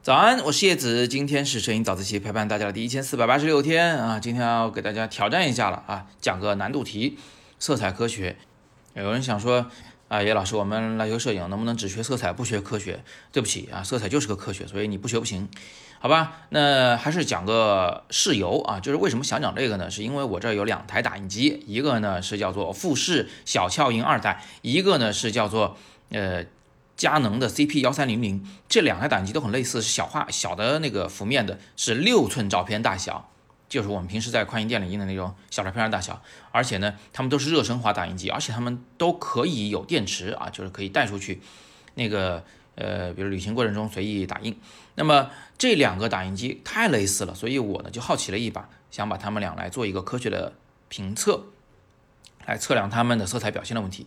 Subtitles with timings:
[0.00, 7.18] 早安，我是叶子，今天是摄影早自习陪伴大家的第一千四百八十六天啊，今天要给大家挑战一下了啊，讲个难度题，
[7.58, 8.36] 色彩科学。
[8.94, 9.66] 有人想说
[10.12, 13.02] 啊，叶老师，我们来学摄影能不能只学色彩不学科学？
[13.32, 15.48] 对不起啊，色彩就是个科学，所以你不学不行，
[16.00, 16.42] 好吧？
[16.50, 19.90] 那还是讲个事由啊，就是为什么想讲这个呢？
[19.90, 25.78] 是因为我这儿有两台打印机，一个呢是叫做富士小俏印二代，一个呢是叫做
[26.10, 26.44] 呃。
[26.94, 33.31] 佳能的 CP 幺三零零，这两台打印机都很类似，是小画小的那个幅面的，是六寸照片大小，
[33.72, 36.22] 就是我们平时在快印店里印的那种小照片儿大小。
[36.50, 41.40] 而且呢，它们都是热升华打印机，而且它们都可以有电池啊，就是可以带出去，
[41.94, 44.54] 那个呃，比如旅行过程中随意打印。
[44.94, 50.52] 那么这两个打印机太类似了，所以我呢就好奇了一把，想把它们俩来做一个科学的
[50.90, 51.46] 评测，
[52.46, 54.06] 来测量它们的色彩表现的问题。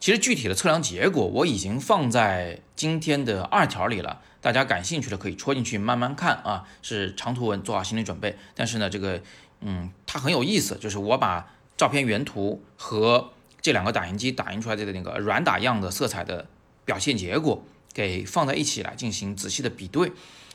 [0.00, 8.36] 其实具体的测量结果我已经放在今天的二条里了，大家感兴趣的可以戳进去慢慢看啊，是长图文，做好心理准备。
[8.54, 9.20] 但是呢，这个
[9.60, 16.48] 嗯，它很有意思，就是我把照片原图和这两个打印机打印出来的那个软打样的色彩的
[16.84, 20.10] 表现结果给放在一起来进行仔细的比对，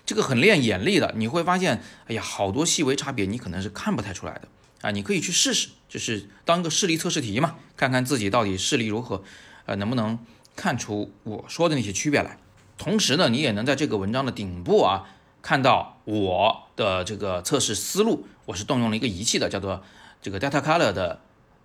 [0.06, 4.50] 这个很练眼力的，你会发现，哎呀，好多细微差别你可能是看不太出来的。
[4.82, 9.24] 啊，你可以去试试，就是当个视力测试题嘛，看看自己到底视力如何，
[9.66, 10.20] 呃，能不能
[10.56, 12.38] 看出我说的那些区别来。
[12.78, 15.10] 同时呢，你也能在这个文章的顶部啊，
[15.42, 18.28] 看到我的这个测试思路。
[18.46, 19.84] 我是动用了一个仪器的，叫做
[20.22, 21.20] 这个 Datacolor 的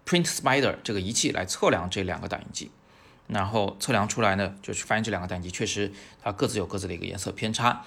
[0.07, 2.71] Print Spider 这个仪器来测量这两个打印机，
[3.29, 7.85] 然后测量出来呢，就是发现这两个打印机确实它各自有各自的一个颜色偏差。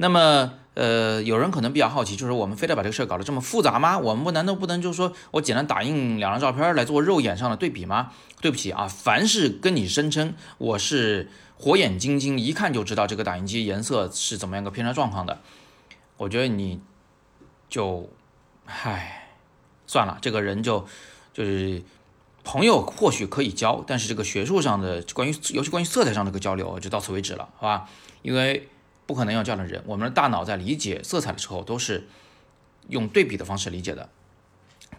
[0.00, 3.98] 那么，呃，有人可能比较好奇，就是我们非得把这个事儿搞得这么复杂吗？
[3.98, 8.12] 我们不难道不能就是说我简单打印两张照片来做肉眼上的对比吗？
[8.40, 15.40] 对不起啊，凡是跟你声称我是火眼金睛，一看就知道这个打印机颜色是怎么样个偏差状况的，
[16.16, 16.80] 我觉得你
[17.68, 18.08] 就，
[18.66, 19.30] 唉，
[19.88, 20.86] 算了，这个人就
[21.34, 21.82] 就是
[22.44, 27.88] 朋友或许可以交，但是这个学术上的关于尤其关于色彩上的这个交流就到此为止了，好吧？
[28.22, 28.68] 因为。
[29.08, 29.82] 不可能有这样的人。
[29.86, 32.06] 我们的大脑在理解色彩的时候，都是
[32.90, 34.10] 用对比的方式理解的，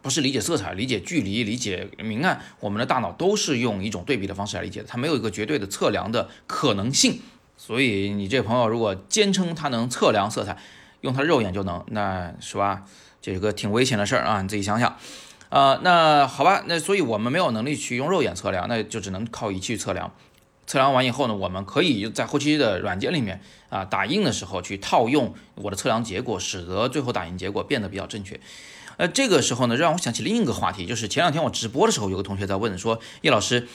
[0.01, 2.41] 不是理解色彩、理解距离、理解明暗。
[2.59, 7.21] 我们的大脑都是用一种对比的方式来理解的，它没有一个绝对的测量的可能性。
[7.55, 10.57] 所以，你这朋友如果坚称他能测量色彩，
[11.01, 12.85] 用他肉眼就能，那是吧？
[13.21, 14.41] 这个挺危险的事儿啊！
[14.41, 14.97] 你自己想想。
[15.49, 20.11] 啊，那好吧，那所以我们没有能力去用肉眼测量，那就只能靠仪器测量。
[20.69, 28.39] 测量完以后呢，我们可以在后期的软件里面啊，打印的时候去套用我的测量结果，使得最后打印结果变得比较正确。
[28.97, 33.67] 呃，这个时候呢，让我想起另一个话题，就是前两天我直播的时候，有个同学在问说，叶老师，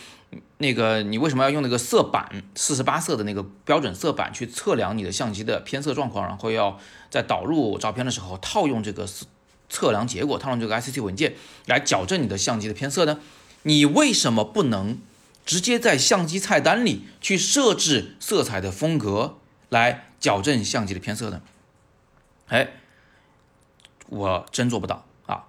[0.59, 6.79] 那个你为什么要用那个色板四十八色的那个标准色板去测量你的相机的偏色状况，然后要
[7.11, 9.05] 在导入照片的时候套用这个
[9.69, 11.35] 测量结果，套用这个 ICC 文件
[11.67, 13.19] 来矫正你的相机的偏色呢？
[13.65, 15.01] 你为什么不能？
[15.45, 19.39] 直接在相机菜单里去设置色彩的风格，
[19.69, 21.43] 来矫正相机的偏色呢？
[22.49, 22.73] 哎，
[24.09, 25.45] 我真做不到啊！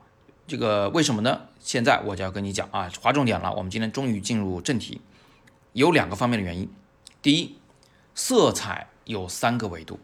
[0.48, 1.48] 这个为什么呢？
[1.60, 3.54] 现在我就要跟你讲啊，划重点了。
[3.54, 5.00] 我们今天终于进入正题，
[5.72, 6.70] 有两个方面的原因。
[7.22, 7.58] 第一，
[8.14, 10.00] 色彩有三个维度，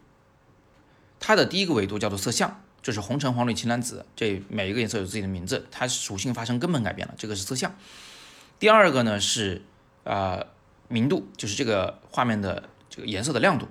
[1.19, 7.75] 它的第一个维度叫做色相，就是红橙黄绿青蓝紫，这每一个颜色有自己的名字，它属性发生根本改变了，这个是色相。
[8.57, 9.63] 第二个呢是。
[10.03, 10.43] 啊，
[10.87, 13.67] 明度就是这个画面的这个颜色的亮度，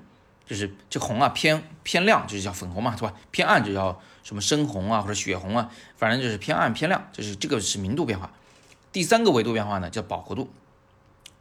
[0.46, 3.12] 就是这红啊偏偏亮，就是叫粉红嘛，是吧？
[3.30, 8.32] 偏暗就叫什么深红啊或者血红啊，反正就是偏暗偏亮，就是这个是明度变化。
[8.92, 10.50] 第三个维度变化呢叫饱和度，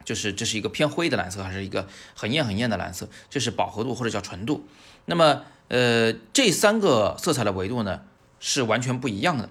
[0.04, 4.66] 就是这是一个偏灰的蓝色还是一个很艳很艳的蓝色，这是饱和度或者叫纯度。
[5.06, 8.02] 那么呃这三个色彩的维度呢
[8.38, 9.48] 是完全不一样的，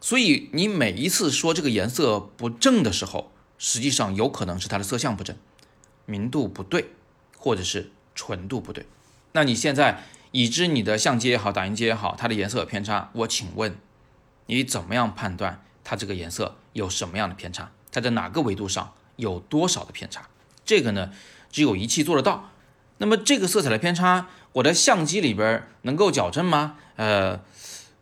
[0.00, 3.32] 所以你每一次说这个颜色不正的时候。
[3.58, 5.36] 实际上有可能是它的色相不正，
[6.06, 6.92] 明度不对，
[7.36, 8.86] 或者是纯度不对。
[9.32, 13.76] 那你现在已知你的相机也好，打印机也好，它的颜色有偏差，我请问
[14.46, 17.72] 你怎么样判断它这个颜色有什么样的偏差？
[17.90, 20.28] 它在哪个维度上有多少的偏差？
[20.64, 21.10] 这个呢，
[21.50, 22.50] 只有仪器做得到。
[22.98, 26.76] 那么这个色彩的偏差，我的相机里边能够矫正吗？
[26.96, 27.40] 呃，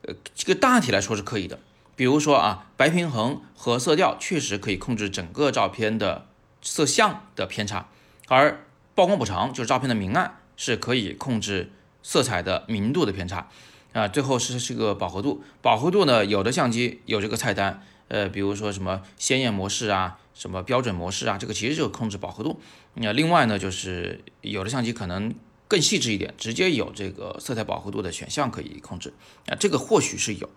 [0.02, 1.58] 呃，这个大体来说是可以的。
[1.96, 6.26] 比如说啊，白平衡和色调确实可以控制整个照片的
[6.60, 7.88] 色相的偏差，
[8.28, 11.72] 而曝光补偿就是照片的明暗是可以控制
[12.02, 13.48] 色彩的明度的偏差
[13.94, 14.06] 啊。
[14.06, 22.60] 最后是这个饱和度，饱和度呢，有的相机有这个菜单，呃，比如说什么鲜艳模式啊，什么标准模式啊，这个其实就是控制饱和度。
[22.92, 25.34] 那另外呢，就是有的相机可能
[25.66, 29.14] 更细致一点，直接有这个色彩饱和度的选项可以控制
[29.46, 30.50] 啊，这个或许是有。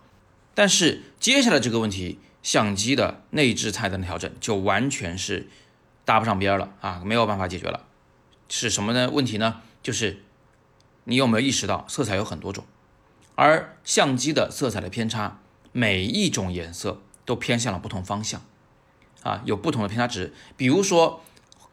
[0.53, 5.47] 但是接下来这个问题，相机的内置菜单的调整就完全是
[6.05, 7.85] 搭不上边了啊，没有办法解决了。
[8.49, 9.09] 是什么呢？
[9.11, 9.61] 问题呢？
[9.81, 10.23] 就是
[11.05, 12.65] 你有没有意识到，色彩有很多种，
[13.35, 15.39] 而相机的色彩的偏差，
[15.71, 18.41] 每一种颜色都偏向了不同方向
[19.23, 20.33] 啊，有不同的偏差值。
[20.57, 21.23] 比如说，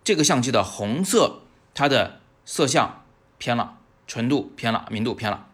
[0.04, 1.40] 这个相机的红色，
[1.74, 3.04] 它的色相
[3.38, 5.48] 偏了，纯度偏了，明度偏了，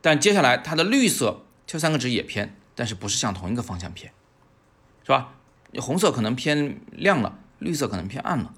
[0.00, 2.57] 但接下来它的绿色，这三个值也偏。
[2.78, 4.12] 但是不是向同一个方向偏，
[5.02, 5.34] 是吧？
[5.80, 8.54] 红色可能偏亮了，绿色可能偏暗了。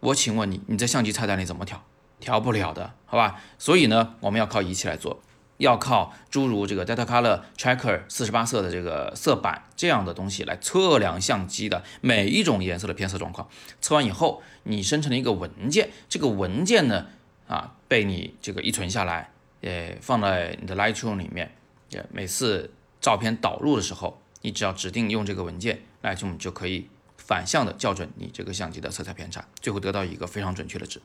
[0.00, 1.82] 我请问你，你在相机菜单里怎么调？
[2.20, 3.40] 调不了的，好吧？
[3.58, 5.22] 所以呢，我们要靠仪器来做，
[5.56, 13.48] 要靠诸如这个 Datacolor Tracker 四十八色的这个色板这样的东西来测量相机的每一种颜色的偏色状况。
[13.80, 17.06] 测完以后，你生成了一个文件，这个文件呢，
[17.48, 19.30] 啊，被你这个一存下来，
[19.62, 21.54] 呃，放在你的 Lightroom 里面，
[21.88, 22.70] 也每次。
[23.02, 26.88] 照片导入的时候，你只要指定用这个文件来，就就可以
[27.18, 31.02] 反向的校准你这个相机的色彩偏差，最后得到一个非常准确的值。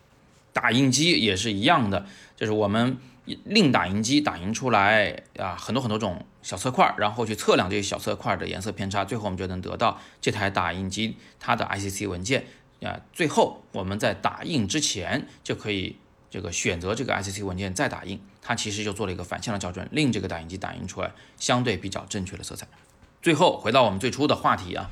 [0.53, 2.05] 打印机也是一样的，
[2.35, 2.97] 就是我们
[3.43, 12.45] 令打印机打印出来啊，很多很多种小色块，然后去测量这些小色块的颜色偏差，最后我们就能得到这台打印机它的 ICC 文件
[12.83, 13.01] 啊。
[13.11, 15.97] 最后我们在打印之前就可以。
[16.29, 22.67] 这个选择这个 ICC 文件再打印，它其实就做了一个反向的校准，令这个打印机打印出来相对比较正确的色彩。
[23.21, 24.89] 最后回到我们最初的话题啊，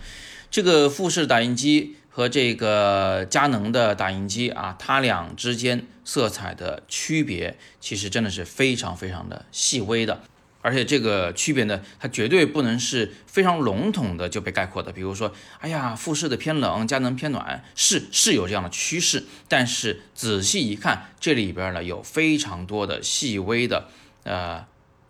[0.49, 10.21] 这个富士打印机和这个佳能的打印机啊，它俩之间色彩的区别其实真的是非常非常的细微的。
[10.65, 14.91] 而且这个区别呢，它绝对不能是非常笼统的就被概括的。
[14.91, 19.25] 比如说，哎呀，富士的偏冷，佳能偏暖，是是有这样的趋势。
[19.47, 23.89] 但是仔细一看，这里边呢有非常多的细微的，
[24.23, 24.65] 呃，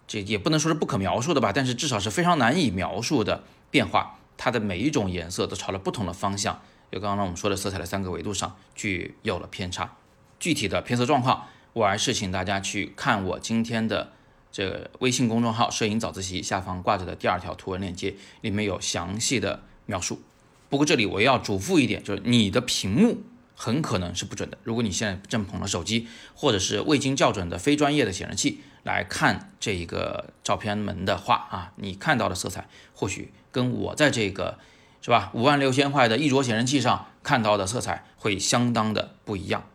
[0.05, 4.19] 这也不能说是不可描述的吧，但是至少是非常难以描述的变化。
[4.35, 6.61] 它的每一种颜色都朝了不同的方向，
[6.91, 9.95] 就刚刚我们说的色彩的三个维度上具有了偏差。
[10.37, 14.11] 具体的偏色状况，我还是请大家去看我今天的。
[14.55, 20.21] 这个微信公众号“摄影早自习”下方挂着的第二条图文链接里面有详细的描述。
[20.69, 23.21] 不过这里我要嘱咐一点，就是你的屏幕
[23.53, 24.57] 很可能是不准的。
[24.63, 34.57] 如果你现在正捧着手机，或者是未经校准的非专业的显示器来看这一个照片门的话啊，你看到的色彩或许跟我在这个
[35.01, 39.67] 是吧五万六千块的一卓显示器上看到的色彩会相当的不一样。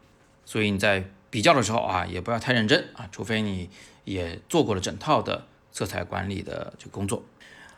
[0.46, 3.70] 所以你在比较的时候啊，也不要太认真啊，除非你。
[4.04, 7.22] 也做过了整套的色彩管理的这个工作，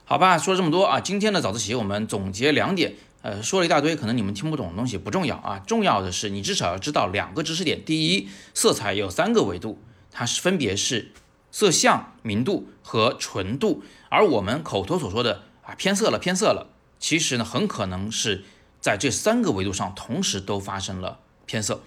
[0.05, 7.85] 好吧，说了这么多啊，今天的早自习我们总结两点，呃，说了一大堆，可能你们听不懂的东西不重要啊，重要的是你至少要知道两个知识点。
[7.85, 11.11] 第一，色彩有三个维度，它是分别是
[11.51, 18.45] 色相、明度和纯度，而我们口头所说的啊偏色了、偏色了，其实呢很可能是
[18.81, 21.83] 在这三个维度上同时都发生了偏色。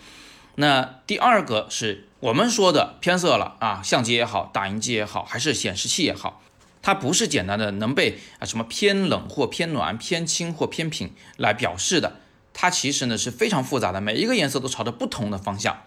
[0.55, 6.41] 那第二个是我们说的偏色了啊，相机也好，打印机也好，还是显示器也好，
[6.81, 12.19] 它不是简单的能被啊什么偏冷或偏暖、偏轻或偏平来表示的，
[12.53, 15.83] 它其实呢是非常复杂的，每一个颜色都朝着不同的方向，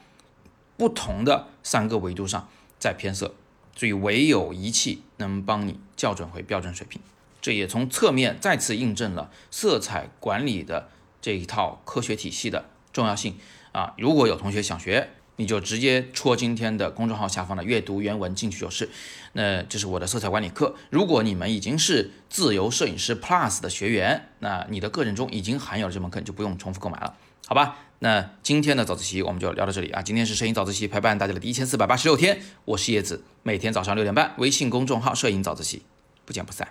[0.76, 2.48] 不同的三个维度上
[2.79, 3.34] 在偏色，
[3.75, 7.01] 所以唯有仪器能帮你校准回标准水平，
[7.41, 10.91] 这也从侧面再次印证了色彩管理的
[11.22, 13.39] 这一套科学体系的重要性。
[13.79, 18.89] 啊，如果有同学想学，你就直接戳今天的公众号下方的阅读原文进去就是。
[19.35, 20.75] 那这是我的色彩管理课。
[20.91, 27.15] 如果你们已经是自由摄影师 Plus 的学员，那你的个人中已经含有了这门课，就不用重复购买了，
[27.47, 27.77] 好吧？
[28.01, 30.03] 那今天的早自习我们就聊到这里啊。
[30.03, 35.82] 今天是摄影早自习陪伴大家的第一千四百八十六天，我是叶子，每天早上六点半，微信公众号摄影早自习，
[36.25, 36.67] 不见不散。